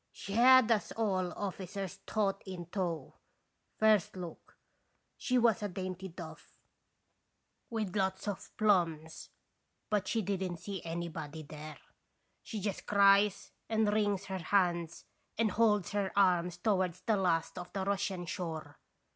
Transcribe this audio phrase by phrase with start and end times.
[0.11, 3.13] She had all us officers taut in tow,
[3.77, 4.57] first look
[5.15, 6.57] she was a dainty duff,
[7.69, 8.67] with lots of 1
[8.97, 9.29] 88 & (Stations tesitation.
[9.29, 9.29] plums,
[9.91, 11.77] but she didn't see anybody there.
[12.41, 15.05] She just cries and wrings her hands
[15.37, 18.79] and holds her arms towards the last of the Russian shore.